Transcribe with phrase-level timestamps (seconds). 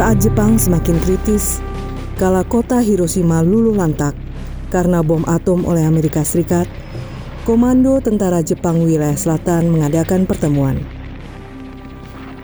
[0.00, 1.60] Saat Jepang semakin kritis,
[2.16, 4.16] kala kota Hiroshima luluh lantak
[4.72, 6.64] karena bom atom oleh Amerika Serikat,
[7.44, 10.80] Komando Tentara Jepang Wilayah Selatan mengadakan pertemuan.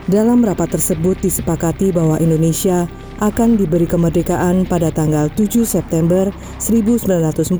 [0.05, 2.85] Dalam rapat tersebut disepakati bahwa Indonesia
[3.25, 6.29] akan diberi kemerdekaan pada tanggal 7 September
[6.61, 7.57] 1945.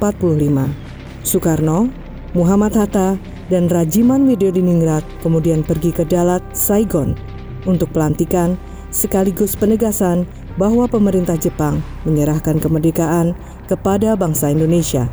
[1.26, 1.90] Soekarno,
[2.38, 3.18] Muhammad Hatta,
[3.50, 7.18] dan Rajiman Widyodiningrat kemudian pergi ke Dalat, Saigon
[7.66, 8.62] untuk pelantikan
[8.98, 10.26] sekaligus penegasan
[10.58, 13.38] bahwa pemerintah Jepang menyerahkan kemerdekaan
[13.70, 15.06] kepada bangsa Indonesia.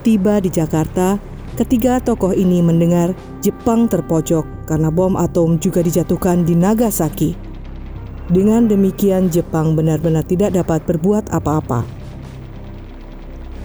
[0.00, 1.20] Tiba di Jakarta,
[1.60, 3.12] ketiga tokoh ini mendengar
[3.44, 7.36] Jepang terpojok karena bom atom juga dijatuhkan di Nagasaki.
[8.32, 11.84] Dengan demikian, Jepang benar-benar tidak dapat berbuat apa-apa.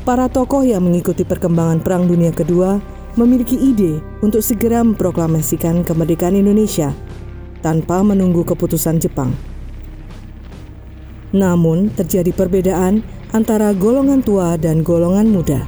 [0.03, 2.79] Para tokoh yang mengikuti perkembangan Perang Dunia Kedua
[3.15, 6.91] memiliki ide untuk segera memproklamasikan kemerdekaan Indonesia
[7.61, 9.33] tanpa menunggu keputusan Jepang.
[11.35, 13.03] Namun, terjadi perbedaan
[13.35, 15.67] antara golongan tua dan golongan muda.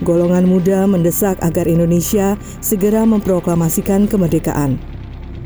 [0.00, 4.78] Golongan muda mendesak agar Indonesia segera memproklamasikan kemerdekaan.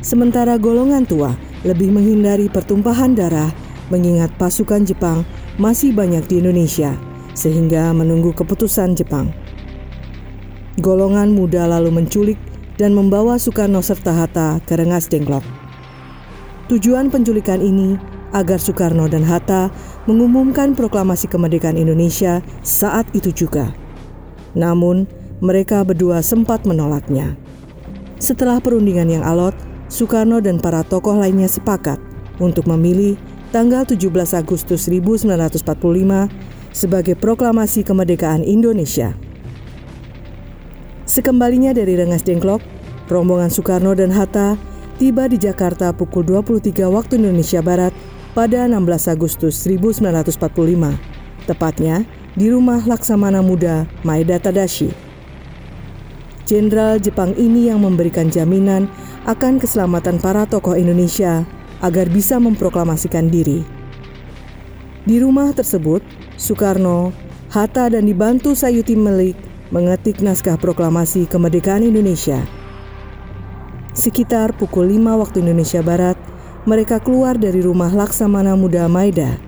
[0.04, 1.32] Sementara golongan tua
[1.64, 3.48] lebih menghindari pertumpahan darah
[3.88, 5.24] mengingat pasukan Jepang
[5.56, 6.92] masih banyak di Indonesia
[7.32, 9.32] sehingga menunggu keputusan Jepang.
[10.80, 12.36] Golongan muda lalu menculik
[12.82, 15.46] dan membawa Soekarno serta Hatta ke Rengas Dengklok.
[16.66, 17.94] Tujuan penculikan ini
[18.34, 19.70] agar Soekarno dan Hatta
[20.10, 23.70] mengumumkan proklamasi kemerdekaan Indonesia saat itu juga.
[24.58, 25.06] Namun,
[25.38, 27.38] mereka berdua sempat menolaknya.
[28.18, 29.54] Setelah perundingan yang alot,
[29.86, 32.02] Soekarno dan para tokoh lainnya sepakat
[32.42, 33.14] untuk memilih
[33.54, 35.62] tanggal 17 Agustus 1945
[36.74, 39.14] sebagai proklamasi kemerdekaan Indonesia.
[41.02, 42.62] Sekembalinya dari Rengas Dengklok,
[43.10, 44.54] rombongan Soekarno dan Hatta
[45.02, 47.90] tiba di Jakarta pukul 23 waktu Indonesia Barat
[48.38, 50.38] pada 16 Agustus 1945,
[51.50, 52.06] tepatnya
[52.38, 54.94] di rumah Laksamana Muda Maeda Tadashi.
[56.46, 58.86] Jenderal Jepang ini yang memberikan jaminan
[59.26, 61.42] akan keselamatan para tokoh Indonesia
[61.82, 63.66] agar bisa memproklamasikan diri.
[65.02, 66.02] Di rumah tersebut,
[66.38, 67.10] Soekarno,
[67.50, 72.44] Hatta dan dibantu Sayuti Melik mengetik naskah proklamasi kemerdekaan Indonesia.
[73.96, 76.20] Sekitar pukul 5 waktu Indonesia Barat,
[76.68, 79.40] mereka keluar dari rumah Laksamana Muda Maeda.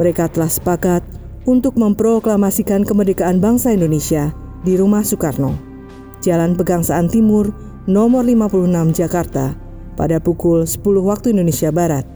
[0.00, 1.04] Mereka telah sepakat
[1.44, 4.32] untuk memproklamasikan kemerdekaan bangsa Indonesia
[4.64, 5.52] di rumah Soekarno,
[6.24, 7.52] Jalan Pegangsaan Timur,
[7.84, 9.52] nomor 56 Jakarta,
[10.00, 12.08] pada pukul 10 waktu Indonesia Barat.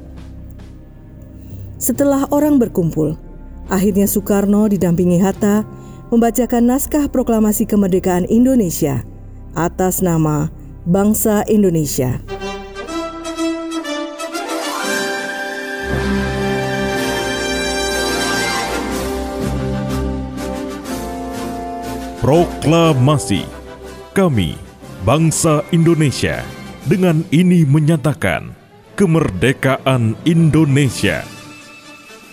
[1.77, 3.21] Setelah orang berkumpul,
[3.69, 5.69] akhirnya Soekarno didampingi Hatta
[6.17, 9.05] membacakan naskah proklamasi kemerdekaan Indonesia
[9.53, 10.49] atas nama
[10.89, 12.25] bangsa Indonesia.
[22.25, 23.45] Proklamasi
[24.17, 24.57] Kami,
[25.05, 26.41] bangsa Indonesia,
[26.89, 28.57] dengan ini menyatakan
[28.97, 31.21] kemerdekaan Indonesia.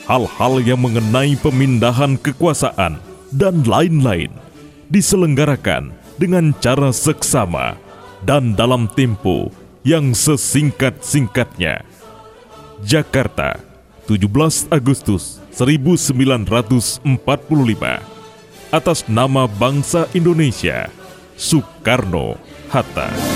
[0.08, 4.30] Hal-hal yang mengenai pemindahan kekuasaan dan lain-lain
[4.94, 5.90] diselenggarakan
[6.22, 7.76] dengan cara seksama
[8.22, 9.50] dan dalam tempo
[9.82, 11.84] yang sesingkat-singkatnya.
[12.86, 13.60] Jakarta,
[14.06, 17.04] 17 Agustus 1945
[18.74, 20.90] atas nama bangsa Indonesia,
[21.38, 23.33] Soekarno-Hatta.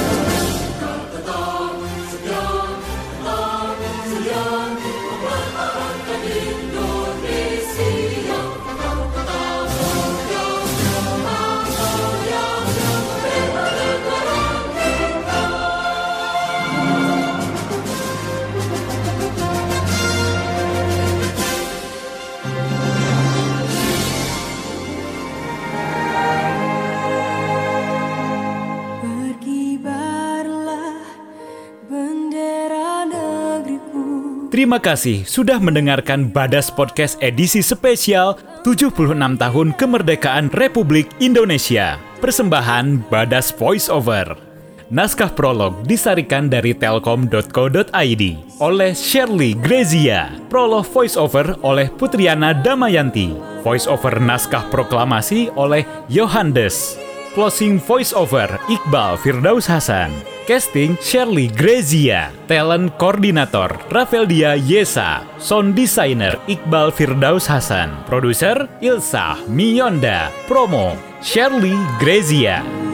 [34.47, 38.95] Terima kasih sudah mendengarkan Badas Podcast edisi spesial 76
[39.35, 41.99] tahun kemerdekaan Republik Indonesia.
[42.23, 44.39] Persembahan Badas Voice Over.
[44.87, 48.23] Naskah prolog disarikan dari telkom.co.id
[48.63, 50.31] oleh Shirley Grezia.
[50.47, 53.35] Prolog voice over oleh Putriana Damayanti.
[53.67, 56.95] Voice over naskah proklamasi oleh Yohannes.
[57.35, 60.36] Closing voice over Iqbal Firdaus Hasan.
[60.47, 70.31] Casting Shirley Grezia, Talent Koordinator Rafeldia Yesa, Sound Designer Iqbal Firdaus Hasan, Produser Ilsa Miyonda,
[70.47, 72.86] Promo Shirley Grezia.